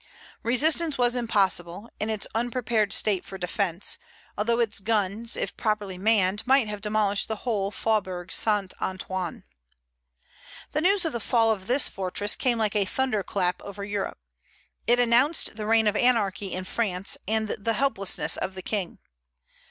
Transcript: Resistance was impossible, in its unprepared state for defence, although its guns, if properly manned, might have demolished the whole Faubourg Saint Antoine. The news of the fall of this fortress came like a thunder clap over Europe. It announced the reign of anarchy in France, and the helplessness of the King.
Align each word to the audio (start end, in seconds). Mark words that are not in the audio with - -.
Resistance 0.41 0.97
was 0.97 1.15
impossible, 1.15 1.87
in 1.99 2.09
its 2.09 2.25
unprepared 2.33 2.91
state 2.91 3.23
for 3.23 3.37
defence, 3.37 3.99
although 4.35 4.57
its 4.59 4.79
guns, 4.79 5.37
if 5.37 5.55
properly 5.55 5.95
manned, 5.95 6.41
might 6.47 6.67
have 6.67 6.81
demolished 6.81 7.27
the 7.27 7.35
whole 7.45 7.69
Faubourg 7.69 8.31
Saint 8.31 8.73
Antoine. 8.81 9.43
The 10.71 10.81
news 10.81 11.05
of 11.05 11.13
the 11.13 11.19
fall 11.19 11.51
of 11.51 11.67
this 11.67 11.87
fortress 11.87 12.35
came 12.35 12.57
like 12.57 12.75
a 12.75 12.83
thunder 12.83 13.21
clap 13.21 13.61
over 13.61 13.83
Europe. 13.83 14.17
It 14.87 14.97
announced 14.97 15.55
the 15.55 15.67
reign 15.67 15.85
of 15.85 15.95
anarchy 15.95 16.51
in 16.51 16.63
France, 16.63 17.15
and 17.27 17.49
the 17.49 17.73
helplessness 17.73 18.37
of 18.37 18.55
the 18.55 18.63
King. 18.63 18.97